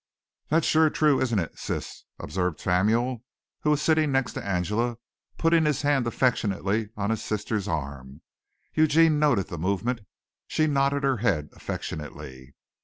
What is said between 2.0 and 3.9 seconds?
observed Samuel, who was